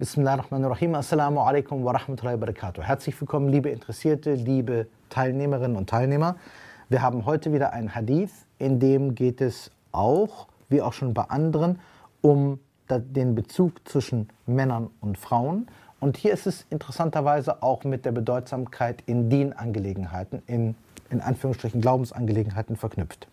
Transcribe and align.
Bismillahirrahmanirrahim. 0.00 0.94
Assalamu 0.94 1.40
alaikum 1.40 1.84
wa 1.84 1.92
rahmatullahi 1.92 2.40
wa 2.40 2.46
barakatuh. 2.46 2.80
Herzlich 2.80 3.20
willkommen, 3.20 3.50
liebe 3.50 3.68
Interessierte, 3.68 4.32
liebe 4.32 4.86
Teilnehmerinnen 5.10 5.76
und 5.76 5.90
Teilnehmer. 5.90 6.36
Wir 6.88 7.02
haben 7.02 7.26
heute 7.26 7.52
wieder 7.52 7.74
einen 7.74 7.94
Hadith, 7.94 8.30
in 8.58 8.80
dem 8.80 9.14
geht 9.14 9.42
es 9.42 9.70
auch, 9.92 10.46
wie 10.70 10.80
auch 10.80 10.94
schon 10.94 11.12
bei 11.12 11.24
anderen, 11.24 11.80
um 12.22 12.60
den 12.88 13.34
Bezug 13.34 13.86
zwischen 13.86 14.30
Männern 14.46 14.88
und 15.02 15.18
Frauen. 15.18 15.68
Und 16.00 16.16
hier 16.16 16.32
ist 16.32 16.46
es 16.46 16.64
interessanterweise 16.70 17.62
auch 17.62 17.84
mit 17.84 18.06
der 18.06 18.12
Bedeutsamkeit 18.12 19.02
in 19.04 19.28
Dienangelegenheiten, 19.28 20.42
in, 20.46 20.76
in 21.10 21.20
Anführungsstrichen 21.20 21.82
Glaubensangelegenheiten 21.82 22.76
verknüpft. 22.76 23.28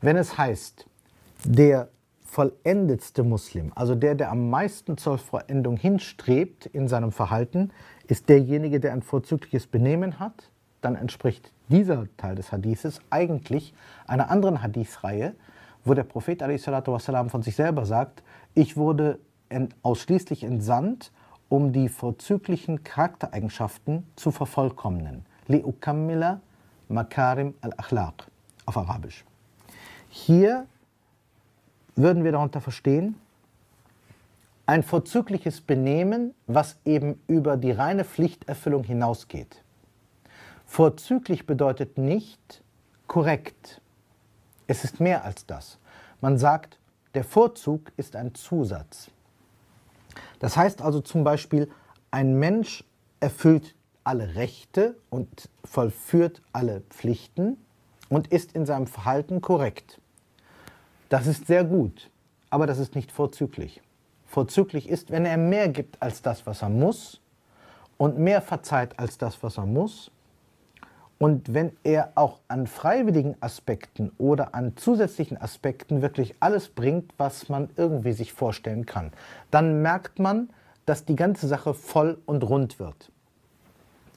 Wenn 0.00 0.16
es 0.16 0.38
heißt, 0.38 0.86
der 1.44 1.88
vollendetste 2.32 3.24
Muslim, 3.24 3.72
also 3.74 3.94
der, 3.94 4.14
der 4.14 4.30
am 4.30 4.48
meisten 4.48 4.96
zur 4.96 5.18
Vollendung 5.18 5.76
hinstrebt 5.76 6.64
in 6.64 6.88
seinem 6.88 7.12
Verhalten, 7.12 7.72
ist 8.08 8.30
derjenige, 8.30 8.80
der 8.80 8.94
ein 8.94 9.02
vorzügliches 9.02 9.66
Benehmen 9.66 10.18
hat, 10.18 10.50
dann 10.80 10.96
entspricht 10.96 11.52
dieser 11.68 12.06
Teil 12.16 12.34
des 12.34 12.50
Hadithes 12.50 13.02
eigentlich 13.10 13.74
einer 14.06 14.30
anderen 14.30 14.62
Hadithreihe, 14.62 15.34
wo 15.84 15.92
der 15.92 16.04
Prophet 16.04 16.40
wassalam, 16.40 17.28
von 17.28 17.42
sich 17.42 17.54
selber 17.54 17.84
sagt, 17.84 18.22
ich 18.54 18.78
wurde 18.78 19.18
ausschließlich 19.82 20.42
entsandt, 20.44 21.12
um 21.50 21.74
die 21.74 21.90
vorzüglichen 21.90 22.82
Charaktereigenschaften 22.82 24.06
zu 24.16 24.30
vervollkommnen. 24.30 25.26
Li'ukammila 25.50 26.40
makarim 26.88 27.52
al-akhlaq 27.60 28.26
auf 28.64 28.78
Arabisch. 28.78 29.22
Hier 30.08 30.66
würden 31.96 32.24
wir 32.24 32.32
darunter 32.32 32.60
verstehen, 32.60 33.16
ein 34.66 34.82
vorzügliches 34.82 35.60
Benehmen, 35.60 36.34
was 36.46 36.76
eben 36.84 37.20
über 37.26 37.56
die 37.56 37.72
reine 37.72 38.04
Pflichterfüllung 38.04 38.84
hinausgeht. 38.84 39.62
Vorzüglich 40.66 41.46
bedeutet 41.46 41.98
nicht 41.98 42.62
korrekt. 43.06 43.80
Es 44.66 44.84
ist 44.84 45.00
mehr 45.00 45.24
als 45.24 45.46
das. 45.46 45.78
Man 46.20 46.38
sagt, 46.38 46.78
der 47.14 47.24
Vorzug 47.24 47.92
ist 47.96 48.16
ein 48.16 48.34
Zusatz. 48.34 49.10
Das 50.38 50.56
heißt 50.56 50.80
also 50.80 51.00
zum 51.00 51.24
Beispiel, 51.24 51.70
ein 52.10 52.38
Mensch 52.38 52.84
erfüllt 53.20 53.74
alle 54.04 54.34
Rechte 54.34 54.96
und 55.10 55.48
vollführt 55.64 56.42
alle 56.52 56.80
Pflichten 56.90 57.56
und 58.08 58.28
ist 58.28 58.52
in 58.52 58.66
seinem 58.66 58.86
Verhalten 58.86 59.40
korrekt. 59.40 60.00
Das 61.12 61.26
ist 61.26 61.46
sehr 61.46 61.62
gut, 61.62 62.08
aber 62.48 62.66
das 62.66 62.78
ist 62.78 62.94
nicht 62.94 63.12
vorzüglich. 63.12 63.82
Vorzüglich 64.24 64.88
ist, 64.88 65.10
wenn 65.10 65.26
er 65.26 65.36
mehr 65.36 65.68
gibt 65.68 66.00
als 66.00 66.22
das, 66.22 66.46
was 66.46 66.62
er 66.62 66.70
muss 66.70 67.20
und 67.98 68.16
mehr 68.16 68.40
verzeiht 68.40 68.98
als 68.98 69.18
das, 69.18 69.42
was 69.42 69.58
er 69.58 69.66
muss. 69.66 70.10
Und 71.18 71.52
wenn 71.52 71.72
er 71.84 72.12
auch 72.14 72.38
an 72.48 72.66
freiwilligen 72.66 73.36
Aspekten 73.40 74.10
oder 74.16 74.54
an 74.54 74.74
zusätzlichen 74.78 75.36
Aspekten 75.36 76.00
wirklich 76.00 76.34
alles 76.40 76.70
bringt, 76.70 77.12
was 77.18 77.50
man 77.50 77.68
irgendwie 77.76 78.12
sich 78.14 78.32
vorstellen 78.32 78.86
kann, 78.86 79.12
dann 79.50 79.82
merkt 79.82 80.18
man, 80.18 80.48
dass 80.86 81.04
die 81.04 81.16
ganze 81.16 81.46
Sache 81.46 81.74
voll 81.74 82.22
und 82.24 82.42
rund 82.42 82.78
wird. 82.78 83.12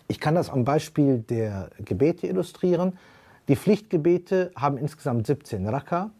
Ich 0.07 0.21
kann 0.21 0.35
das 0.35 0.49
am 0.49 0.63
Beispiel 0.63 1.19
der 1.19 1.71
Gebete 1.77 2.27
illustrieren. 2.27 2.97
Die 3.49 3.57
Pflichtgebete 3.57 4.53
haben 4.55 4.77
insgesamt 4.77 5.27
17 5.27 5.67
Raka 5.67 6.11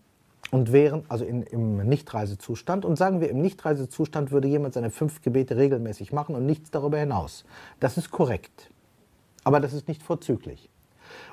und 0.55 0.71
wären 0.71 1.03
also 1.09 1.25
in, 1.25 1.43
im 1.43 1.85
Nichtreisezustand. 1.85 2.85
Und 2.85 2.95
sagen 2.95 3.19
wir, 3.19 3.29
im 3.29 3.41
Nichtreisezustand 3.41 4.31
würde 4.31 4.47
jemand 4.47 4.73
seine 4.73 4.89
fünf 4.89 5.21
Gebete 5.21 5.57
regelmäßig 5.57 6.13
machen 6.13 6.33
und 6.33 6.45
nichts 6.45 6.71
darüber 6.71 6.97
hinaus. 6.97 7.43
Das 7.81 7.97
ist 7.97 8.09
korrekt. 8.09 8.71
Aber 9.43 9.59
das 9.59 9.73
ist 9.73 9.89
nicht 9.89 10.01
vorzüglich. 10.01 10.69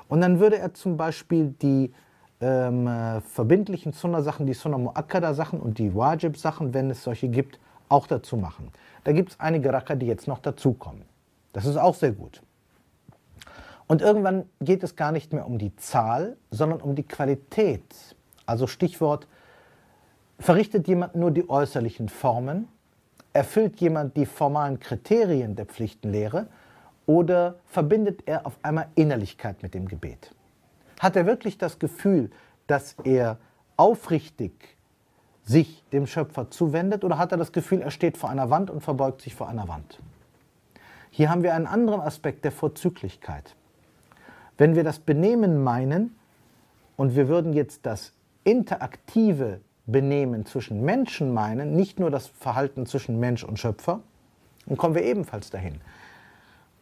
Und 0.09 0.19
dann 0.19 0.41
würde 0.41 0.57
er 0.57 0.73
zum 0.73 0.97
Beispiel 0.97 1.55
die 1.61 1.93
ähm, 2.41 3.21
verbindlichen 3.25 3.93
Sunnah-Sachen, 3.93 4.45
die 4.45 4.53
Sunnah 4.53 4.77
Mu'akkada-Sachen 4.77 5.61
und 5.61 5.77
die 5.77 5.95
Wajib-Sachen, 5.95 6.73
wenn 6.73 6.89
es 6.89 7.01
solche 7.01 7.29
gibt, 7.29 7.61
auch 7.87 8.07
dazu 8.07 8.35
machen. 8.35 8.73
Da 9.05 9.13
gibt 9.13 9.31
es 9.31 9.39
einige 9.39 9.71
Raka, 9.71 9.95
die 9.95 10.07
jetzt 10.07 10.27
noch 10.27 10.39
dazukommen. 10.39 11.03
Das 11.53 11.65
ist 11.65 11.77
auch 11.77 11.95
sehr 11.95 12.11
gut. 12.11 12.41
Und 13.87 14.01
irgendwann 14.01 14.49
geht 14.59 14.83
es 14.83 14.97
gar 14.97 15.13
nicht 15.13 15.31
mehr 15.31 15.47
um 15.47 15.59
die 15.59 15.73
Zahl, 15.77 16.35
sondern 16.51 16.81
um 16.81 16.93
die 16.93 17.03
Qualität 17.03 18.17
also 18.45 18.67
Stichwort, 18.67 19.27
verrichtet 20.39 20.87
jemand 20.87 21.15
nur 21.15 21.31
die 21.31 21.49
äußerlichen 21.49 22.09
Formen, 22.09 22.67
erfüllt 23.33 23.79
jemand 23.81 24.15
die 24.17 24.25
formalen 24.25 24.79
Kriterien 24.79 25.55
der 25.55 25.65
Pflichtenlehre 25.65 26.47
oder 27.05 27.55
verbindet 27.65 28.23
er 28.25 28.45
auf 28.45 28.57
einmal 28.61 28.87
Innerlichkeit 28.95 29.63
mit 29.63 29.73
dem 29.73 29.87
Gebet? 29.87 30.33
Hat 30.99 31.15
er 31.15 31.25
wirklich 31.25 31.57
das 31.57 31.79
Gefühl, 31.79 32.29
dass 32.67 32.95
er 33.03 33.37
aufrichtig 33.75 34.77
sich 35.43 35.83
dem 35.91 36.07
Schöpfer 36.07 36.49
zuwendet 36.49 37.03
oder 37.03 37.17
hat 37.17 37.31
er 37.31 37.37
das 37.37 37.51
Gefühl, 37.51 37.81
er 37.81 37.91
steht 37.91 38.17
vor 38.17 38.29
einer 38.29 38.49
Wand 38.49 38.69
und 38.69 38.81
verbeugt 38.81 39.21
sich 39.21 39.35
vor 39.35 39.49
einer 39.49 39.67
Wand? 39.67 39.99
Hier 41.09 41.29
haben 41.29 41.43
wir 41.43 41.53
einen 41.53 41.67
anderen 41.67 42.01
Aspekt 42.01 42.45
der 42.45 42.51
Vorzüglichkeit. 42.51 43.55
Wenn 44.57 44.75
wir 44.75 44.83
das 44.83 44.99
Benehmen 44.99 45.63
meinen 45.63 46.15
und 46.95 47.15
wir 47.15 47.27
würden 47.27 47.53
jetzt 47.53 47.85
das 47.85 48.13
interaktive 48.43 49.61
Benehmen 49.85 50.45
zwischen 50.45 50.83
Menschen 50.83 51.33
meinen, 51.33 51.75
nicht 51.75 51.99
nur 51.99 52.09
das 52.09 52.27
Verhalten 52.27 52.85
zwischen 52.85 53.19
Mensch 53.19 53.43
und 53.43 53.59
Schöpfer, 53.59 54.01
dann 54.65 54.77
kommen 54.77 54.95
wir 54.95 55.03
ebenfalls 55.03 55.49
dahin. 55.49 55.81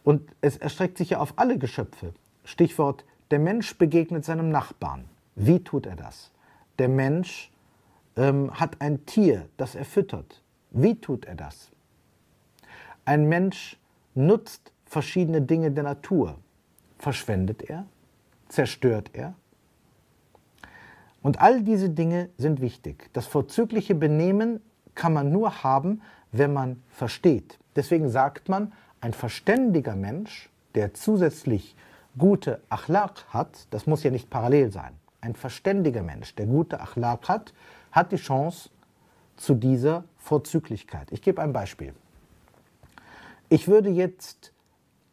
Und 0.04 0.30
es 0.40 0.56
erstreckt 0.56 0.98
sich 0.98 1.10
ja 1.10 1.18
auf 1.18 1.34
alle 1.36 1.58
Geschöpfe. 1.58 2.12
Stichwort, 2.44 3.04
der 3.30 3.38
Mensch 3.38 3.76
begegnet 3.76 4.24
seinem 4.24 4.50
Nachbarn. 4.50 5.04
Wie 5.34 5.62
tut 5.62 5.86
er 5.86 5.96
das? 5.96 6.30
Der 6.78 6.88
Mensch 6.88 7.50
ähm, 8.16 8.52
hat 8.52 8.80
ein 8.80 9.06
Tier, 9.06 9.48
das 9.56 9.74
er 9.74 9.84
füttert. 9.84 10.42
Wie 10.70 10.96
tut 10.96 11.24
er 11.24 11.34
das? 11.34 11.70
Ein 13.04 13.28
Mensch 13.28 13.78
nutzt 14.14 14.72
verschiedene 14.86 15.42
Dinge 15.42 15.70
der 15.70 15.84
Natur. 15.84 16.38
Verschwendet 16.98 17.62
er? 17.62 17.86
Zerstört 18.48 19.10
er? 19.12 19.34
Und 21.22 21.40
all 21.40 21.62
diese 21.62 21.90
Dinge 21.90 22.30
sind 22.36 22.60
wichtig. 22.60 23.10
Das 23.12 23.26
vorzügliche 23.26 23.94
Benehmen 23.94 24.60
kann 24.94 25.12
man 25.12 25.30
nur 25.30 25.62
haben, 25.62 26.02
wenn 26.32 26.52
man 26.52 26.82
versteht. 26.88 27.58
Deswegen 27.76 28.08
sagt 28.08 28.48
man, 28.48 28.72
ein 29.00 29.12
verständiger 29.12 29.96
Mensch, 29.96 30.50
der 30.74 30.94
zusätzlich 30.94 31.76
gute 32.18 32.60
Achlaq 32.68 33.24
hat, 33.28 33.66
das 33.70 33.86
muss 33.86 34.02
ja 34.02 34.10
nicht 34.10 34.30
parallel 34.30 34.70
sein, 34.70 34.92
ein 35.20 35.34
verständiger 35.34 36.02
Mensch, 36.02 36.34
der 36.34 36.46
gute 36.46 36.80
Achlaq 36.80 37.28
hat, 37.28 37.54
hat 37.90 38.12
die 38.12 38.16
Chance 38.16 38.70
zu 39.36 39.54
dieser 39.54 40.04
Vorzüglichkeit. 40.18 41.08
Ich 41.10 41.22
gebe 41.22 41.40
ein 41.40 41.52
Beispiel. 41.52 41.94
Ich 43.48 43.68
würde 43.68 43.90
jetzt 43.90 44.52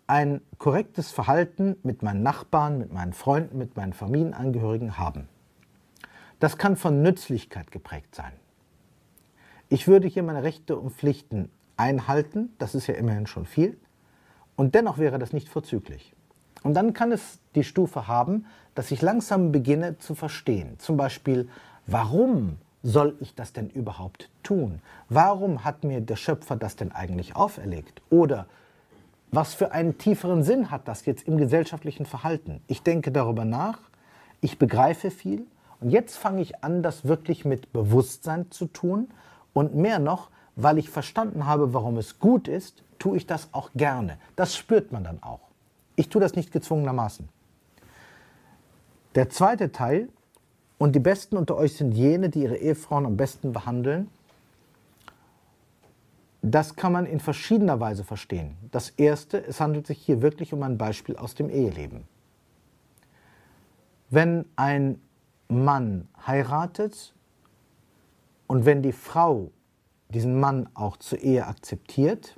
ein 0.08 0.42
korrektes 0.58 1.12
Verhalten 1.12 1.76
mit 1.84 2.04
meinen 2.04 2.24
Nachbarn, 2.24 2.80
mit 2.80 2.92
meinen 2.92 3.14
Freunden, 3.14 3.58
mit 3.58 3.78
meinen 3.78 3.94
Familienangehörigen 3.94 4.98
haben. 4.98 5.28
Das 6.40 6.58
kann 6.58 6.78
von 6.78 7.02
Nützlichkeit 7.02 7.72
geprägt 7.72 8.16
sein. 8.16 8.32
Ich 9.68 9.88
würde 9.88 10.08
hier 10.08 10.24
meine 10.24 10.44
Rechte 10.44 10.78
und 10.78 10.92
Pflichten 10.92 11.52
einhalten, 11.78 12.54
das 12.58 12.76
ist 12.76 12.88
ja 12.88 12.96
immerhin 12.96 13.28
schon 13.28 13.46
viel, 13.46 13.78
und 14.56 14.76
dennoch 14.76 14.98
wäre 14.98 15.20
das 15.20 15.32
nicht 15.32 15.50
vorzüglich. 15.50 16.14
Und 16.64 16.74
dann 16.74 16.94
kann 16.94 17.12
es 17.12 17.40
die 17.56 17.64
Stufe 17.64 18.08
haben, 18.08 18.46
dass 18.76 18.92
ich 18.92 19.02
langsam 19.02 19.52
beginne 19.52 19.98
zu 19.98 20.16
verstehen. 20.16 20.78
Zum 20.80 20.98
Beispiel, 20.98 21.48
warum 21.86 22.58
soll 22.84 23.16
ich 23.20 23.36
das 23.36 23.54
denn 23.54 23.70
überhaupt 23.70 24.30
tun? 24.44 24.82
Warum 25.08 25.64
hat 25.64 25.84
mir 25.84 26.02
der 26.02 26.16
Schöpfer 26.16 26.56
das 26.56 26.76
denn 26.76 26.92
eigentlich 26.92 27.36
auferlegt? 27.36 28.02
Oder 28.10 28.48
was 29.32 29.54
für 29.54 29.72
einen 29.72 29.98
tieferen 29.98 30.44
Sinn 30.44 30.72
hat 30.72 30.88
das 30.88 31.06
jetzt 31.06 31.28
im 31.28 31.38
gesellschaftlichen 31.38 32.06
Verhalten? 32.06 32.62
Ich 32.68 32.82
denke 32.82 33.12
darüber 33.12 33.46
nach, 33.46 33.80
ich 34.42 34.58
begreife 34.58 35.12
viel 35.12 35.46
und 35.82 35.90
jetzt 35.90 36.18
fange 36.18 36.42
ich 36.42 36.64
an, 36.64 36.84
das 36.84 37.06
wirklich 37.06 37.46
mit 37.46 37.72
Bewusstsein 37.72 38.52
zu 38.52 38.66
tun 38.66 39.10
und 39.54 39.76
mehr 39.76 40.00
noch, 40.00 40.30
weil 40.56 40.78
ich 40.78 40.90
verstanden 40.90 41.46
habe, 41.46 41.74
warum 41.74 41.98
es 41.98 42.20
gut 42.20 42.48
ist, 42.48 42.84
tue 42.98 43.18
ich 43.18 43.26
das 43.26 43.50
auch 43.54 43.72
gerne. 43.76 44.18
Das 44.36 44.56
spürt 44.56 44.92
man 44.92 45.04
dann 45.04 45.24
auch. 45.24 45.40
Ich 45.96 46.10
tue 46.10 46.22
das 46.22 46.36
nicht 46.36 46.52
gezwungenermaßen. 46.52 47.30
Der 49.16 49.30
zweite 49.30 49.72
Teil, 49.72 50.10
und 50.78 50.96
die 50.96 51.00
Besten 51.00 51.36
unter 51.36 51.58
euch 51.58 51.76
sind 51.76 51.92
jene, 51.92 52.30
die 52.30 52.44
ihre 52.44 52.56
Ehefrauen 52.56 53.06
am 53.06 53.18
besten 53.18 53.52
behandeln, 53.52 54.10
das 56.42 56.78
kann 56.78 56.94
man 56.94 57.06
in 57.06 57.20
verschiedener 57.20 57.82
Weise 57.82 58.06
verstehen. 58.06 58.56
Das 58.72 58.90
erste, 58.92 59.46
es 59.46 59.60
handelt 59.60 59.88
sich 59.88 59.98
hier 59.98 60.22
wirklich 60.22 60.54
um 60.54 60.64
ein 60.64 60.78
Beispiel 60.78 61.18
aus 61.18 61.36
dem 61.36 61.50
Eheleben. 61.50 62.08
Wenn 64.10 64.46
ein 64.56 65.02
Mann 65.50 66.08
heiratet 66.26 67.14
und 68.48 68.66
wenn 68.66 68.82
die 68.82 68.94
Frau 68.94 69.52
diesen 70.10 70.40
Mann 70.40 70.70
auch 70.74 70.98
zur 70.98 71.20
Ehe 71.20 71.46
akzeptiert, 71.46 72.38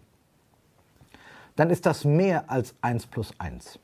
dann 1.56 1.70
ist 1.70 1.86
das 1.86 2.06
mehr 2.06 2.50
als 2.50 2.74
1 2.82 3.08
plus 3.08 3.34
1. 3.38 3.80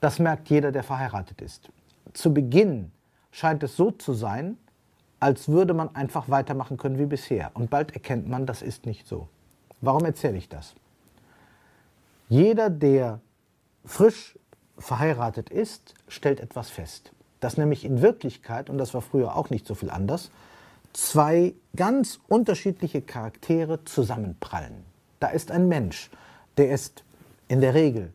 Das 0.00 0.18
merkt 0.18 0.50
jeder, 0.50 0.70
der 0.70 0.82
verheiratet 0.82 1.40
ist. 1.40 1.70
Zu 2.12 2.32
Beginn 2.32 2.92
scheint 3.30 3.62
es 3.62 3.76
so 3.76 3.90
zu 3.90 4.12
sein, 4.12 4.58
als 5.18 5.48
würde 5.48 5.72
man 5.72 5.94
einfach 5.96 6.28
weitermachen 6.28 6.76
können 6.76 6.98
wie 6.98 7.06
bisher. 7.06 7.50
Und 7.54 7.70
bald 7.70 7.92
erkennt 7.92 8.28
man, 8.28 8.44
das 8.44 8.60
ist 8.60 8.84
nicht 8.84 9.06
so. 9.06 9.28
Warum 9.80 10.04
erzähle 10.04 10.36
ich 10.36 10.48
das? 10.48 10.74
Jeder, 12.28 12.68
der 12.68 13.20
frisch 13.84 14.38
verheiratet 14.76 15.48
ist, 15.48 15.94
stellt 16.08 16.40
etwas 16.40 16.68
fest. 16.68 17.12
Dass 17.44 17.58
nämlich 17.58 17.84
in 17.84 18.00
Wirklichkeit, 18.00 18.70
und 18.70 18.78
das 18.78 18.94
war 18.94 19.02
früher 19.02 19.36
auch 19.36 19.50
nicht 19.50 19.66
so 19.66 19.74
viel 19.74 19.90
anders, 19.90 20.30
zwei 20.94 21.52
ganz 21.76 22.18
unterschiedliche 22.26 23.02
Charaktere 23.02 23.84
zusammenprallen. 23.84 24.72
Da 25.20 25.26
ist 25.28 25.50
ein 25.50 25.68
Mensch, 25.68 26.10
der 26.56 26.70
ist 26.70 27.04
in 27.46 27.60
der 27.60 27.74
Regel 27.74 28.14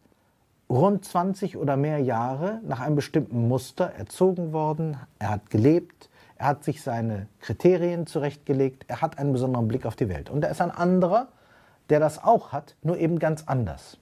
rund 0.68 1.06
20 1.06 1.58
oder 1.58 1.78
mehr 1.78 2.00
Jahre 2.00 2.60
nach 2.66 2.80
einem 2.80 2.96
bestimmten 2.96 3.48
Muster 3.48 3.92
erzogen 3.92 4.52
worden, 4.52 4.98
er 5.20 5.30
hat 5.30 5.52
gelebt, 5.52 6.10
er 6.38 6.48
hat 6.48 6.64
sich 6.64 6.82
seine 6.82 7.28
Kriterien 7.40 8.08
zurechtgelegt, 8.08 8.86
er 8.88 9.02
hat 9.02 9.20
einen 9.20 9.32
besonderen 9.32 9.68
Blick 9.68 9.86
auf 9.86 9.96
die 9.96 10.10
Welt. 10.10 10.32
Und 10.32 10.42
da 10.42 10.48
ist 10.48 10.60
ein 10.60 10.72
anderer, 10.72 11.28
der 11.92 12.00
das 12.00 12.24
auch 12.24 12.52
hat, 12.52 12.76
nur 12.82 12.98
eben 12.98 13.20
ganz 13.20 13.44
anders. 13.46 14.00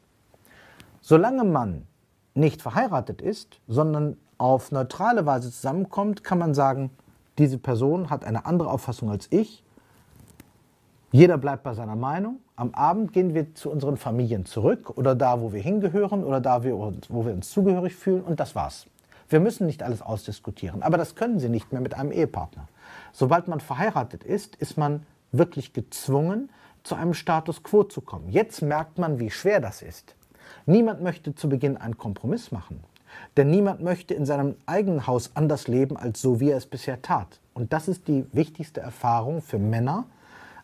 Solange 1.02 1.44
man 1.44 1.86
nicht 2.34 2.62
verheiratet 2.62 3.22
ist, 3.22 3.60
sondern 3.68 4.16
auf 4.38 4.72
neutrale 4.72 5.26
Weise 5.26 5.52
zusammenkommt, 5.52 6.24
kann 6.24 6.38
man 6.38 6.54
sagen, 6.54 6.92
diese 7.38 7.58
Person 7.58 8.10
hat 8.10 8.26
eine 8.26 8.46
andere 8.46 8.72
Auffassung 8.72 9.10
als 9.10 9.28
ich. 9.32 9.64
Jeder 11.12 11.38
bleibt 11.38 11.64
bei 11.64 11.74
seiner 11.74 11.96
Meinung. 11.96 12.40
Am 12.56 12.74
Abend 12.74 13.14
gehen 13.14 13.34
wir 13.34 13.54
zu 13.56 13.70
unseren 13.70 13.98
Familien 13.98 14.46
zurück 14.46 14.98
oder 14.98 15.16
da, 15.16 15.42
wo 15.42 15.54
wir 15.54 15.62
hingehören 15.62 16.24
oder 16.24 16.42
da, 16.42 16.64
wo 16.64 17.26
wir 17.26 17.34
uns 17.34 17.52
zugehörig 17.52 17.96
fühlen 17.96 18.24
und 18.24 18.40
das 18.40 18.56
war's. 18.56 18.88
Wir 19.30 19.40
müssen 19.40 19.68
nicht 19.68 19.84
alles 19.84 20.02
ausdiskutieren, 20.02 20.84
aber 20.84 20.98
das 20.98 21.16
können 21.16 21.40
Sie 21.40 21.50
nicht 21.50 21.72
mehr 21.72 21.82
mit 21.82 21.94
einem 21.94 22.12
Ehepartner. 22.12 22.68
Sobald 23.12 23.48
man 23.48 23.60
verheiratet 23.60 24.24
ist, 24.24 24.56
ist 24.56 24.78
man 24.78 25.06
wirklich 25.32 25.74
gezwungen, 25.74 26.50
zu 26.84 26.96
einem 26.96 27.14
Status 27.14 27.64
quo 27.64 27.84
zu 27.84 28.00
kommen. 28.02 28.30
Jetzt 28.30 28.62
merkt 28.62 28.98
man, 28.98 29.20
wie 29.20 29.30
schwer 29.30 29.60
das 29.60 29.82
ist. 29.82 30.16
Niemand 30.66 31.02
möchte 31.02 31.36
zu 31.36 31.50
Beginn 31.50 31.76
einen 31.78 31.98
Kompromiss 31.98 32.52
machen, 32.52 32.82
denn 33.36 33.50
niemand 33.50 33.82
möchte 33.82 34.14
in 34.14 34.26
seinem 34.26 34.56
eigenen 34.66 35.08
Haus 35.08 35.32
anders 35.36 35.68
leben, 35.68 35.98
als 35.98 36.22
so 36.22 36.40
wie 36.40 36.52
er 36.52 36.58
es 36.58 36.66
bisher 36.66 37.02
tat. 37.02 37.40
Und 37.54 37.74
das 37.74 37.88
ist 37.88 38.08
die 38.08 38.26
wichtigste 38.34 38.82
Erfahrung 38.82 39.42
für 39.42 39.60
Männer. 39.60 40.06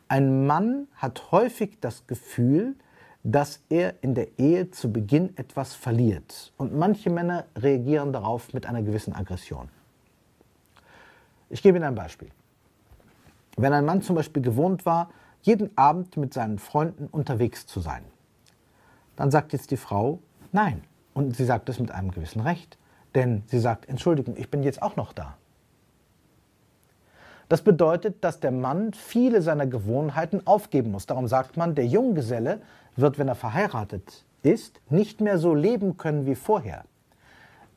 Ein 0.08 0.46
Mann 0.46 0.88
hat 0.96 1.32
häufig 1.32 1.80
das 1.82 2.06
Gefühl, 2.08 2.76
dass 3.24 3.62
er 3.70 3.96
in 4.02 4.16
der 4.16 4.38
Ehe 4.38 4.70
zu 4.70 4.92
Beginn 4.92 5.36
etwas 5.38 5.74
verliert. 5.74 6.52
Und 6.58 6.76
manche 6.76 7.10
Männer 7.10 7.46
reagieren 7.56 8.12
darauf 8.12 8.54
mit 8.54 8.66
einer 8.66 8.82
gewissen 8.82 9.14
Aggression. 9.14 9.70
Ich 11.50 11.62
gebe 11.62 11.78
Ihnen 11.78 11.88
ein 11.88 11.96
Beispiel. 11.96 12.30
Wenn 13.56 13.74
ein 13.74 13.86
Mann 13.86 14.02
zum 14.02 14.16
Beispiel 14.16 14.42
gewohnt 14.42 14.86
war, 14.86 15.10
jeden 15.42 15.78
Abend 15.78 16.18
mit 16.18 16.34
seinen 16.34 16.58
Freunden 16.58 17.08
unterwegs 17.08 17.66
zu 17.66 17.80
sein, 17.80 18.04
dann 19.16 19.32
sagt 19.32 19.54
jetzt 19.54 19.72
die 19.72 19.78
Frau 19.78 20.20
nein. 20.52 20.84
Und 21.13 21.36
sie 21.36 21.45
sagt 21.45 21.69
es 21.69 21.80
mit 21.80 21.92
einem 21.92 22.12
gewissen 22.12 22.42
Recht. 22.42 22.77
Denn 23.15 23.44
sie 23.48 23.60
sagt, 23.60 23.88
Entschuldigung, 23.88 24.36
ich 24.38 24.50
bin 24.50 24.63
jetzt 24.63 24.81
auch 24.81 24.95
noch 24.95 25.13
da. 25.13 25.38
Das 27.50 27.62
bedeutet, 27.62 28.24
dass 28.24 28.39
der 28.39 28.51
Mann 28.51 28.94
viele 28.94 29.42
seiner 29.42 29.68
Gewohnheiten 29.68 30.48
aufgeben 30.48 30.92
muss. 30.92 31.06
Darum 31.06 31.27
sagt 31.27 31.57
man, 31.57 31.75
der 31.75 31.86
Junggeselle 31.86 32.62
wird, 32.95 33.19
wenn 33.19 33.27
er 33.27 33.36
verheiratet 33.36 34.25
ist, 34.42 34.81
nicht 34.89 35.21
mehr 35.21 35.38
so 35.38 35.54
leben 35.54 35.98
können 35.98 36.25
wie 36.25 36.36
vorher. 36.36 36.86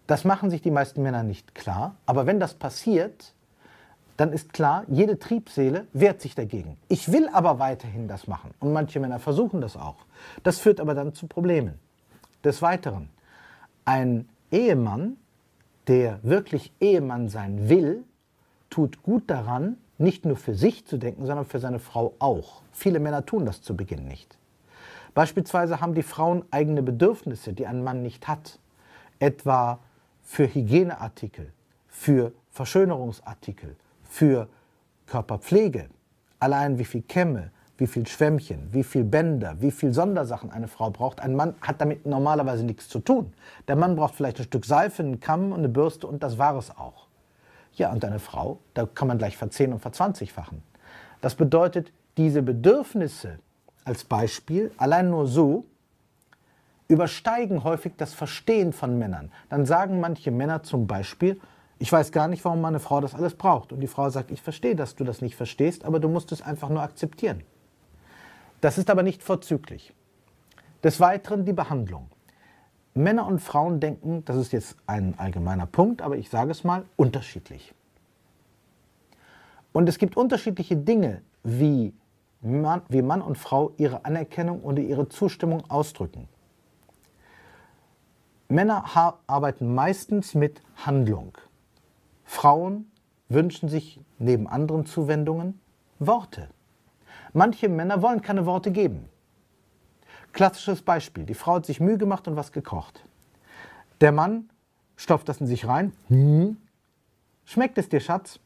Das 0.07 0.25
machen 0.25 0.51
sich 0.51 0.63
die 0.63 0.71
meisten 0.71 1.03
Männer 1.03 1.23
nicht 1.23 1.55
klar. 1.55 1.97
Aber 2.07 2.27
wenn 2.27 2.41
das 2.41 2.55
passiert, 2.55 3.35
dann 4.17 4.33
ist 4.33 4.53
klar, 4.53 4.85
jede 4.89 5.19
Triebseele 5.19 5.87
wehrt 5.93 6.21
sich 6.21 6.35
dagegen. 6.35 6.79
Ich 6.89 7.13
will 7.13 7.29
aber 7.33 7.59
weiterhin 7.59 8.09
das 8.09 8.27
machen. 8.27 8.55
Und 8.61 8.73
manche 8.73 8.99
Männer 9.01 9.19
versuchen 9.19 9.61
das 9.61 9.77
auch. 9.77 10.07
Das 10.43 10.59
führt 10.59 10.81
aber 10.81 10.95
dann 10.95 11.13
zu 11.13 11.27
Problemen. 11.27 11.79
Des 12.45 12.63
Weiteren, 12.63 13.11
ein 13.87 14.29
Ehemann, 14.51 15.17
der 15.87 16.23
wirklich 16.23 16.73
Ehemann 16.81 17.29
sein 17.29 17.71
will, 17.71 18.05
tut 18.69 19.03
gut 19.03 19.31
daran, 19.31 19.79
nicht 19.99 20.27
nur 20.27 20.37
für 20.37 20.55
sich 20.55 20.85
zu 20.87 20.99
denken, 20.99 21.25
sondern 21.25 21.47
für 21.47 21.61
seine 21.61 21.79
Frau 21.79 22.15
auch. 22.19 22.63
Viele 22.73 22.99
Männer 22.99 23.25
tun 23.25 23.47
das 23.47 23.63
zu 23.63 23.75
Beginn 23.75 24.07
nicht. 24.07 24.37
Beispielsweise 25.15 25.81
haben 25.81 25.95
die 25.95 26.03
Frauen 26.03 26.45
eigene 26.51 26.83
Bedürfnisse, 26.83 27.55
die 27.55 27.67
ein 27.67 27.83
Mann 27.83 28.03
nicht 28.03 28.29
hat. 28.29 28.59
Etwa 29.19 29.79
für 30.23 30.53
Hygieneartikel, 30.53 31.53
für 31.89 32.33
Verschönerungsartikel, 32.51 33.77
für 34.03 34.49
Körperpflege. 35.07 35.89
Allein 36.39 36.79
wie 36.79 36.85
viel 36.85 37.03
Kämme, 37.03 37.51
wie 37.79 37.87
viel 37.87 38.07
Schwämmchen, 38.07 38.69
wie 38.73 38.85
viel 38.85 39.05
Bänder, 39.05 39.57
wie 39.61 39.71
viel 39.71 39.93
Sondersachen 39.93 40.51
eine 40.51 40.69
Frau 40.69 40.91
braucht. 40.91 41.21
Ein 41.21 41.35
Mann 41.35 41.55
hat 41.61 41.81
damit 41.81 42.07
normalerweise 42.07 42.65
nichts 42.65 42.89
zu 42.89 43.01
tun. 43.01 43.33
Der 43.69 43.77
Mann 43.77 43.97
braucht 43.97 44.15
vielleicht 44.15 44.39
ein 44.39 44.45
Stück 44.45 44.65
Seife, 44.65 45.03
einen 45.03 45.21
Kamm 45.21 45.53
und 45.53 45.59
eine 45.59 45.69
Bürste 45.69 46.07
und 46.07 46.23
das 46.23 46.39
war 46.39 46.57
es 46.57 46.71
auch. 46.71 47.07
Ja, 47.75 47.93
und 47.93 48.05
eine 48.05 48.19
Frau, 48.19 48.59
da 48.73 48.87
kann 48.87 49.09
man 49.09 49.19
gleich 49.19 49.37
verzehn- 49.37 49.73
und 49.73 49.81
verzwanzigfachen. 49.81 50.63
Das 51.21 51.35
bedeutet, 51.35 51.93
diese 52.17 52.43
Bedürfnisse 52.43 53.39
als 53.85 54.05
Beispiel, 54.05 54.73
allein 54.79 55.11
nur 55.11 55.27
so, 55.27 55.65
übersteigen 56.89 57.65
häufig 57.65 57.95
das 57.97 58.15
Verstehen 58.15 58.73
von 58.73 58.99
Männern. 58.99 59.31
Dann 59.51 59.67
sagen 59.67 60.01
manche 60.01 60.31
Männer 60.31 60.63
zum 60.63 60.87
Beispiel, 60.87 61.39
ich 61.79 61.93
weiß 61.93 62.11
gar 62.13 62.29
nicht, 62.29 62.45
warum 62.45 62.63
meine 62.63 62.81
Frau 62.81 63.01
das 63.01 63.15
alles 63.15 63.35
braucht. 63.35 63.73
Und 63.73 63.81
die 63.81 63.87
Frau 63.87 64.09
sagt, 64.09 64.31
ich 64.31 64.41
verstehe, 64.41 64.75
dass 64.75 64.95
du 64.95 65.05
das 65.05 65.21
nicht 65.21 65.37
verstehst, 65.37 65.85
aber 65.85 66.01
du 66.01 66.09
musst 66.09 66.33
es 66.33 66.41
einfach 66.41 66.71
nur 66.71 66.81
akzeptieren. 66.81 67.43
Das 68.61 68.79
ist 68.79 68.91
aber 68.91 69.03
nicht 69.03 69.23
vorzüglich. 69.23 69.93
Des 70.83 71.01
Weiteren 71.01 71.45
die 71.45 71.53
Behandlung. 71.53 72.09
Männer 72.95 73.27
und 73.27 73.41
Frauen 73.41 73.81
denken, 73.81 74.25
das 74.25 74.37
ist 74.37 74.53
jetzt 74.53 74.77
ein 74.87 75.19
allgemeiner 75.19 75.67
Punkt, 75.67 76.01
aber 76.01 76.17
ich 76.17 76.31
sage 76.31 76.51
es 76.51 76.65
mal, 76.65 76.85
unterschiedlich. 76.97 77.75
Und 79.73 79.89
es 79.89 79.99
gibt 79.99 80.17
unterschiedliche 80.17 80.77
Dinge, 80.77 81.21
wie 81.43 81.93
Mann, 82.41 82.83
wie 82.89 83.03
Mann 83.03 83.21
und 83.21 83.37
Frau 83.37 83.73
ihre 83.77 84.07
Anerkennung 84.07 84.63
oder 84.63 84.81
ihre 84.81 85.09
Zustimmung 85.09 85.69
ausdrücken. 85.69 86.29
Männer 88.49 88.85
arbeiten 89.27 89.75
meistens 89.75 90.35
mit 90.35 90.63
Handlung. 90.77 91.37
Frauen 92.25 92.91
wünschen 93.29 93.69
sich 93.69 94.01
neben 94.19 94.47
anderen 94.47 94.87
Zuwendungen 94.87 95.61
Worte. 95.99 96.49
Manche 97.37 97.69
Männer 97.69 98.01
wollen 98.01 98.23
keine 98.23 98.47
Worte 98.47 98.71
geben. 98.71 99.11
Klassisches 100.33 100.81
Beispiel. 100.81 101.25
Die 101.25 101.35
Frau 101.35 101.57
hat 101.57 101.67
sich 101.67 101.81
Mühe 101.81 101.99
gemacht 101.99 102.27
und 102.29 102.35
was 102.35 102.51
gekocht. 102.51 103.05
Der 104.01 104.11
Mann 104.11 104.49
stopft 104.97 105.29
das 105.29 105.39
in 105.43 105.47
sich 105.47 105.69
rein. 105.69 105.93
Hm. 106.09 106.57
Schmeckt 107.45 107.77
es 107.77 107.91
dir, 107.91 108.01
Schatz? 108.01 108.41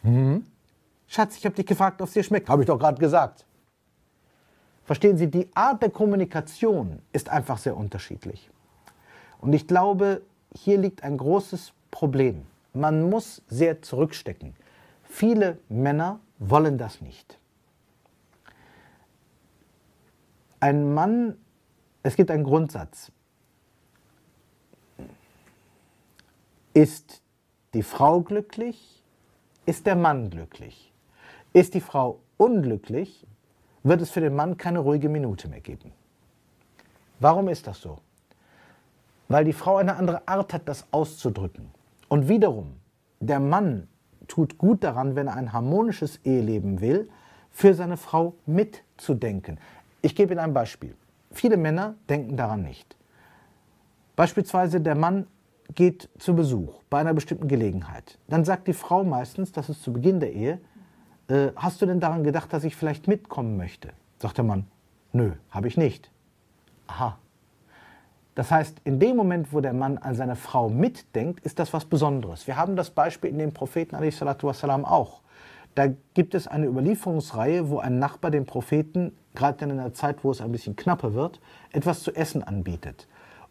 Hm. 0.00 0.46
Schatz, 1.06 1.36
ich 1.36 1.44
habe 1.44 1.54
dich 1.54 1.66
gefragt, 1.66 2.00
ob 2.00 2.08
es 2.08 2.14
dir 2.14 2.22
schmeckt. 2.22 2.48
Habe 2.48 2.62
ich 2.62 2.68
doch 2.68 2.78
gerade 2.78 2.98
gesagt. 2.98 3.44
Verstehen 4.84 5.18
Sie, 5.18 5.30
die 5.30 5.54
Art 5.54 5.82
der 5.82 5.90
Kommunikation 5.90 7.02
ist 7.12 7.28
einfach 7.28 7.58
sehr 7.58 7.76
unterschiedlich. 7.76 8.48
Und 9.42 9.52
ich 9.52 9.66
glaube, 9.66 10.22
hier 10.56 10.78
liegt 10.78 11.04
ein 11.04 11.18
großes 11.18 11.74
Problem. 11.90 12.46
Man 12.72 13.10
muss 13.10 13.42
sehr 13.48 13.82
zurückstecken. 13.82 14.56
Viele 15.04 15.58
Männer 15.68 16.18
wollen 16.38 16.78
das 16.78 17.02
nicht. 17.02 17.38
Ein 20.62 20.94
Mann, 20.94 21.34
es 22.04 22.14
gibt 22.14 22.30
einen 22.30 22.44
Grundsatz. 22.44 23.10
Ist 26.72 27.20
die 27.74 27.82
Frau 27.82 28.20
glücklich, 28.20 29.02
ist 29.66 29.86
der 29.86 29.96
Mann 29.96 30.30
glücklich. 30.30 30.92
Ist 31.52 31.74
die 31.74 31.80
Frau 31.80 32.20
unglücklich, 32.36 33.26
wird 33.82 34.02
es 34.02 34.12
für 34.12 34.20
den 34.20 34.36
Mann 34.36 34.56
keine 34.56 34.78
ruhige 34.78 35.08
Minute 35.08 35.48
mehr 35.48 35.60
geben. 35.60 35.90
Warum 37.18 37.48
ist 37.48 37.66
das 37.66 37.80
so? 37.80 37.98
Weil 39.26 39.44
die 39.44 39.52
Frau 39.52 39.78
eine 39.78 39.96
andere 39.96 40.28
Art 40.28 40.54
hat, 40.54 40.68
das 40.68 40.86
auszudrücken. 40.92 41.72
Und 42.08 42.28
wiederum, 42.28 42.76
der 43.18 43.40
Mann 43.40 43.88
tut 44.28 44.58
gut 44.58 44.84
daran, 44.84 45.16
wenn 45.16 45.26
er 45.26 45.34
ein 45.34 45.52
harmonisches 45.52 46.18
Eheleben 46.18 46.80
will, 46.80 47.10
für 47.50 47.74
seine 47.74 47.96
Frau 47.96 48.36
mitzudenken. 48.46 49.58
Ich 50.02 50.16
gebe 50.16 50.32
Ihnen 50.32 50.40
ein 50.40 50.52
Beispiel. 50.52 50.96
Viele 51.30 51.56
Männer 51.56 51.94
denken 52.08 52.36
daran 52.36 52.62
nicht. 52.62 52.96
Beispielsweise 54.16 54.80
der 54.80 54.96
Mann 54.96 55.26
geht 55.74 56.08
zu 56.18 56.34
Besuch 56.34 56.82
bei 56.90 56.98
einer 56.98 57.14
bestimmten 57.14 57.48
Gelegenheit. 57.48 58.18
Dann 58.28 58.44
sagt 58.44 58.66
die 58.66 58.72
Frau 58.72 59.04
meistens, 59.04 59.52
das 59.52 59.68
ist 59.68 59.82
zu 59.82 59.92
Beginn 59.92 60.20
der 60.20 60.32
Ehe, 60.32 60.60
äh, 61.28 61.48
hast 61.56 61.80
du 61.80 61.86
denn 61.86 62.00
daran 62.00 62.24
gedacht, 62.24 62.52
dass 62.52 62.64
ich 62.64 62.76
vielleicht 62.76 63.06
mitkommen 63.06 63.56
möchte? 63.56 63.90
Sagt 64.18 64.38
der 64.38 64.44
Mann, 64.44 64.66
nö, 65.12 65.32
habe 65.50 65.68
ich 65.68 65.76
nicht. 65.76 66.10
Aha. 66.88 67.16
Das 68.34 68.50
heißt, 68.50 68.80
in 68.84 68.98
dem 68.98 69.16
Moment, 69.16 69.52
wo 69.52 69.60
der 69.60 69.72
Mann 69.72 69.98
an 69.98 70.14
seine 70.14 70.36
Frau 70.36 70.68
mitdenkt, 70.68 71.44
ist 71.46 71.58
das 71.58 71.72
was 71.72 71.84
Besonderes. 71.84 72.46
Wir 72.46 72.56
haben 72.56 72.76
das 72.76 72.90
Beispiel 72.90 73.30
in 73.30 73.38
dem 73.38 73.52
Propheten 73.52 73.96
wassalam, 73.96 74.84
auch. 74.84 75.20
Da 75.74 75.88
gibt 76.14 76.34
es 76.34 76.48
eine 76.48 76.66
Überlieferungsreihe, 76.66 77.70
wo 77.70 77.78
ein 77.78 77.98
Nachbar 77.98 78.30
dem 78.30 78.46
Propheten, 78.46 79.16
gerade 79.34 79.64
in 79.64 79.72
einer 79.72 79.92
Zeit, 79.92 80.24
wo 80.24 80.30
es 80.30 80.40
ein 80.40 80.52
bisschen 80.52 80.76
knapper 80.76 81.14
wird, 81.14 81.40
etwas 81.72 82.02
zu 82.02 82.14
essen 82.14 82.42
anbietet. 82.42 83.06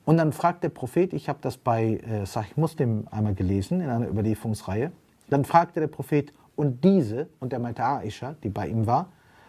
Und 0.06 0.18
dann 0.18 0.34
fragt 0.34 0.64
der 0.64 0.70
Prophet, 0.70 1.14
ich 1.14 1.30
habe 1.30 1.40
das 1.42 1.58
bei 1.58 1.98
äh, 1.98 2.26
Sahih 2.26 2.54
Muslim 2.56 3.08
einmal 3.12 3.36
gelesen 3.36 3.82
in 3.82 3.90
einer 3.90 4.08
Überlieferungsreihe, 4.08 4.92
dann 5.30 5.46
fragte 5.46 5.80
der 5.80 5.88
Prophet, 5.88 6.34
und 6.56 6.84
diese, 6.84 7.28
und 7.40 7.54
er 7.54 7.60
meinte 7.60 7.84
Aisha, 7.84 8.36
die 8.44 8.50
bei 8.50 8.68
ihm 8.68 8.86
war, 8.86 9.08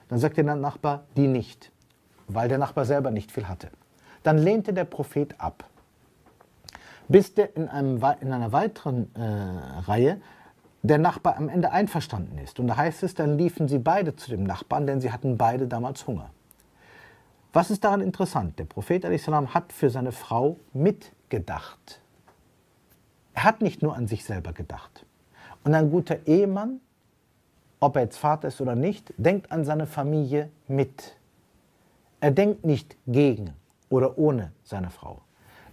dann 0.08 0.18
sagte 0.18 0.44
der 0.44 0.54
Nachbar, 0.54 1.04
die 1.16 1.26
nicht, 1.26 1.72
weil 2.28 2.48
der 2.48 2.58
Nachbar 2.58 2.84
selber 2.84 3.10
nicht 3.10 3.32
viel 3.32 3.48
hatte. 3.48 3.70
Dann 4.22 4.38
lehnte 4.38 4.72
der 4.72 4.84
Prophet 4.84 5.34
ab, 5.38 5.64
bis 7.08 7.34
der 7.34 7.56
in, 7.56 7.68
einem, 7.68 7.96
in 8.20 8.32
einer 8.32 8.52
weiteren 8.52 9.14
äh, 9.14 9.20
Reihe 9.80 10.20
der 10.82 10.98
Nachbar 10.98 11.36
am 11.36 11.48
Ende 11.48 11.70
einverstanden 11.70 12.38
ist. 12.38 12.58
Und 12.58 12.66
da 12.66 12.76
heißt 12.76 13.02
es, 13.04 13.14
dann 13.14 13.38
liefen 13.38 13.68
sie 13.68 13.78
beide 13.78 14.16
zu 14.16 14.30
dem 14.30 14.42
Nachbarn, 14.42 14.86
denn 14.86 15.00
sie 15.00 15.12
hatten 15.12 15.38
beide 15.38 15.68
damals 15.68 16.06
Hunger. 16.06 16.30
Was 17.52 17.70
ist 17.70 17.84
daran 17.84 18.00
interessant? 18.00 18.58
Der 18.58 18.64
Prophet 18.64 19.04
hat 19.04 19.72
für 19.72 19.90
seine 19.90 20.12
Frau 20.12 20.56
mitgedacht. 20.72 22.00
Er 23.34 23.44
hat 23.44 23.62
nicht 23.62 23.82
nur 23.82 23.94
an 23.94 24.08
sich 24.08 24.24
selber 24.24 24.52
gedacht. 24.52 25.06
Und 25.64 25.74
ein 25.74 25.90
guter 25.90 26.26
Ehemann, 26.26 26.80
ob 27.78 27.96
er 27.96 28.02
jetzt 28.02 28.16
Vater 28.16 28.48
ist 28.48 28.60
oder 28.60 28.74
nicht, 28.74 29.12
denkt 29.16 29.52
an 29.52 29.64
seine 29.64 29.86
Familie 29.86 30.50
mit. 30.66 31.16
Er 32.20 32.30
denkt 32.30 32.64
nicht 32.64 32.96
gegen 33.06 33.54
oder 33.88 34.18
ohne 34.18 34.52
seine 34.64 34.90
Frau. 34.90 35.20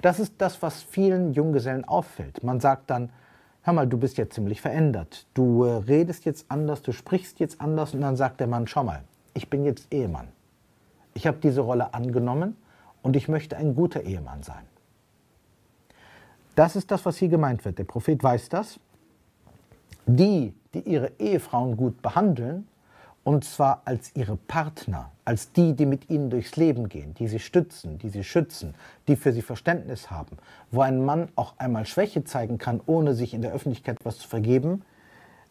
Das 0.01 0.19
ist 0.19 0.33
das, 0.37 0.61
was 0.61 0.81
vielen 0.81 1.33
Junggesellen 1.33 1.85
auffällt. 1.85 2.43
Man 2.43 2.59
sagt 2.59 2.89
dann, 2.89 3.11
hör 3.63 3.73
mal, 3.73 3.87
du 3.87 3.97
bist 3.97 4.17
jetzt 4.17 4.33
ziemlich 4.33 4.61
verändert. 4.61 5.25
Du 5.33 5.63
äh, 5.63 5.77
redest 5.77 6.25
jetzt 6.25 6.45
anders, 6.49 6.81
du 6.81 6.91
sprichst 6.91 7.39
jetzt 7.39 7.61
anders 7.61 7.93
und 7.93 8.01
dann 8.01 8.15
sagt 8.15 8.39
der 8.39 8.47
Mann, 8.47 8.67
schau 8.67 8.83
mal, 8.83 9.03
ich 9.33 9.49
bin 9.49 9.65
jetzt 9.65 9.93
Ehemann. 9.93 10.27
Ich 11.13 11.27
habe 11.27 11.37
diese 11.41 11.61
Rolle 11.61 11.93
angenommen 11.93 12.55
und 13.01 13.15
ich 13.15 13.27
möchte 13.27 13.57
ein 13.57 13.75
guter 13.75 14.01
Ehemann 14.01 14.43
sein. 14.43 14.63
Das 16.55 16.75
ist 16.75 16.91
das, 16.91 17.05
was 17.05 17.17
hier 17.17 17.29
gemeint 17.29 17.63
wird. 17.63 17.77
Der 17.77 17.85
Prophet 17.85 18.21
weiß 18.21 18.49
das. 18.49 18.79
Die, 20.05 20.53
die 20.73 20.81
ihre 20.81 21.11
Ehefrauen 21.19 21.77
gut 21.77 22.01
behandeln, 22.01 22.67
und 23.23 23.43
zwar 23.43 23.81
als 23.85 24.15
ihre 24.15 24.37
Partner, 24.37 25.11
als 25.25 25.51
die, 25.51 25.73
die 25.73 25.85
mit 25.85 26.09
ihnen 26.09 26.29
durchs 26.29 26.55
Leben 26.55 26.89
gehen, 26.89 27.13
die 27.13 27.27
sie 27.27 27.39
stützen, 27.39 27.97
die 27.99 28.09
sie 28.09 28.23
schützen, 28.23 28.75
die 29.07 29.15
für 29.15 29.33
sie 29.33 29.41
Verständnis 29.41 30.09
haben, 30.09 30.37
wo 30.71 30.81
ein 30.81 31.03
Mann 31.03 31.29
auch 31.35 31.53
einmal 31.57 31.85
Schwäche 31.85 32.23
zeigen 32.23 32.57
kann, 32.57 32.81
ohne 32.85 33.13
sich 33.13 33.33
in 33.33 33.41
der 33.41 33.51
Öffentlichkeit 33.51 33.97
was 34.03 34.17
zu 34.17 34.27
vergeben, 34.27 34.83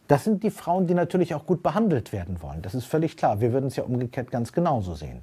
das 0.08 0.24
sind 0.24 0.42
die 0.42 0.50
Frauen, 0.50 0.86
die 0.86 0.94
natürlich 0.94 1.34
auch 1.34 1.44
gut 1.44 1.62
behandelt 1.62 2.12
werden 2.12 2.40
wollen. 2.40 2.62
Das 2.62 2.74
ist 2.74 2.86
völlig 2.86 3.18
klar. 3.18 3.40
Wir 3.40 3.52
würden 3.52 3.66
es 3.66 3.76
ja 3.76 3.84
umgekehrt 3.84 4.30
ganz 4.30 4.52
genauso 4.52 4.94
sehen. 4.94 5.20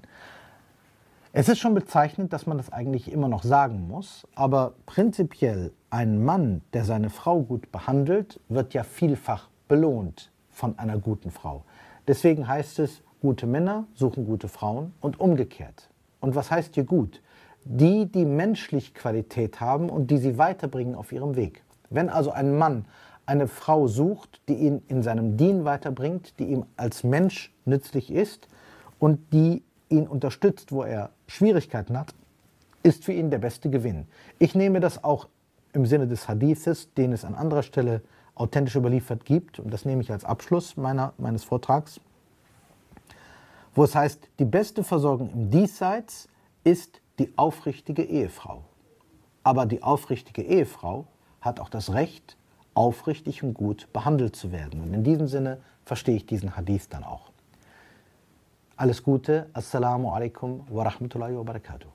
Es 1.33 1.49
ist 1.49 1.57
schon 1.59 1.73
bezeichnend, 1.73 2.31
dass 2.31 2.45
man 2.45 2.57
das 2.57 2.71
eigentlich 2.71 3.11
immer 3.11 3.27
noch 3.27 3.43
sagen 3.43 3.87
muss, 3.89 4.25
aber 4.35 4.73
prinzipiell 4.85 5.73
ein 5.89 6.23
Mann, 6.23 6.61
der 6.71 6.85
seine 6.85 7.09
Frau 7.09 7.41
gut 7.41 7.71
behandelt, 7.71 8.39
wird 8.47 8.73
ja 8.73 8.83
vielfach 8.83 9.49
belohnt 9.67 10.31
von 10.51 10.79
einer 10.79 10.97
guten 10.97 11.31
Frau. 11.31 11.65
Deswegen 12.07 12.47
heißt 12.47 12.79
es, 12.79 13.01
gute 13.21 13.47
Männer 13.47 13.87
suchen 13.93 14.25
gute 14.25 14.47
Frauen 14.47 14.93
und 15.01 15.19
umgekehrt. 15.19 15.89
Und 16.19 16.35
was 16.35 16.51
heißt 16.51 16.75
hier 16.75 16.83
gut? 16.83 17.21
Die, 17.63 18.05
die 18.05 18.25
menschlich 18.25 18.93
Qualität 18.93 19.59
haben 19.59 19.89
und 19.89 20.11
die 20.11 20.17
sie 20.17 20.37
weiterbringen 20.37 20.95
auf 20.95 21.11
ihrem 21.11 21.35
Weg. 21.35 21.63
Wenn 21.89 22.09
also 22.09 22.31
ein 22.31 22.57
Mann 22.57 22.85
eine 23.25 23.47
Frau 23.47 23.87
sucht, 23.87 24.41
die 24.47 24.53
ihn 24.53 24.83
in 24.87 25.01
seinem 25.01 25.37
Dien 25.37 25.65
weiterbringt, 25.65 26.39
die 26.39 26.45
ihm 26.45 26.65
als 26.77 27.03
Mensch 27.03 27.53
nützlich 27.65 28.11
ist 28.11 28.47
und 28.99 29.33
die 29.33 29.63
ihn 29.89 30.07
unterstützt, 30.07 30.71
wo 30.71 30.83
er 30.83 31.09
Schwierigkeiten 31.27 31.97
hat, 31.97 32.13
ist 32.83 33.03
für 33.03 33.13
ihn 33.13 33.31
der 33.31 33.39
beste 33.39 33.69
Gewinn. 33.69 34.05
Ich 34.37 34.53
nehme 34.53 34.79
das 34.79 35.03
auch 35.03 35.27
im 35.73 35.85
Sinne 35.85 36.07
des 36.07 36.27
Hadithes, 36.27 36.93
den 36.93 37.13
es 37.13 37.25
an 37.25 37.33
anderer 37.33 37.63
Stelle 37.63 38.01
authentisch 38.35 38.75
überliefert 38.75 39.25
gibt, 39.25 39.59
und 39.59 39.71
das 39.73 39.85
nehme 39.85 40.01
ich 40.01 40.11
als 40.11 40.25
Abschluss 40.25 40.77
meiner, 40.77 41.13
meines 41.17 41.43
Vortrags, 41.43 41.99
wo 43.73 43.83
es 43.83 43.95
heißt, 43.95 44.29
die 44.39 44.45
beste 44.45 44.83
Versorgung 44.83 45.29
im 45.31 45.49
Diesseits 45.49 46.29
ist 46.63 47.01
die 47.19 47.37
aufrichtige 47.37 48.03
Ehefrau. 48.03 48.63
Aber 49.43 49.65
die 49.65 49.83
aufrichtige 49.83 50.41
Ehefrau 50.41 51.05
hat 51.41 51.59
auch 51.59 51.69
das 51.69 51.93
Recht, 51.93 52.37
aufrichtig 52.73 53.43
und 53.43 53.53
gut 53.53 53.91
behandelt 53.93 54.35
zu 54.35 54.51
werden. 54.51 54.81
Und 54.81 54.93
in 54.93 55.03
diesem 55.03 55.27
Sinne 55.27 55.59
verstehe 55.85 56.15
ich 56.15 56.25
diesen 56.25 56.57
Hadith 56.57 56.89
dann 56.89 57.03
auch. 57.03 57.31
Alles 58.75 59.03
Gute, 59.03 59.49
Assalamu 59.53 60.09
alaikum 60.11 60.65
wa 60.69 60.83
rahmatullahi 60.83 61.37
wa 61.37 61.43
barakatuh. 61.43 61.87